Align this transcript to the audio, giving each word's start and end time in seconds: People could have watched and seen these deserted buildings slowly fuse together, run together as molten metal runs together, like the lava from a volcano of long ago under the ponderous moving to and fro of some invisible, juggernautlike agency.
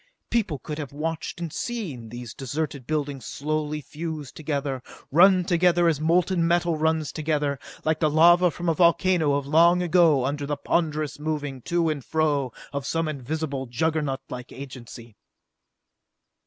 People 0.31 0.57
could 0.57 0.79
have 0.79 0.91
watched 0.91 1.39
and 1.39 1.53
seen 1.53 2.09
these 2.09 2.33
deserted 2.33 2.87
buildings 2.87 3.23
slowly 3.23 3.81
fuse 3.81 4.31
together, 4.31 4.81
run 5.11 5.45
together 5.45 5.87
as 5.87 6.01
molten 6.01 6.47
metal 6.47 6.75
runs 6.75 7.11
together, 7.11 7.59
like 7.85 7.99
the 7.99 8.09
lava 8.09 8.49
from 8.49 8.67
a 8.67 8.73
volcano 8.73 9.35
of 9.35 9.45
long 9.45 9.83
ago 9.83 10.25
under 10.25 10.47
the 10.47 10.57
ponderous 10.57 11.19
moving 11.19 11.61
to 11.61 11.87
and 11.87 12.03
fro 12.03 12.51
of 12.73 12.87
some 12.87 13.07
invisible, 13.07 13.67
juggernautlike 13.67 14.51
agency. 14.51 15.15